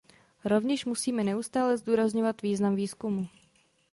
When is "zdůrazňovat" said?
1.77-2.41